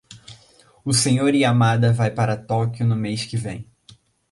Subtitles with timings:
[0.83, 1.35] O Sr.
[1.35, 3.69] Yamada vai para Tóquio no mês que vem.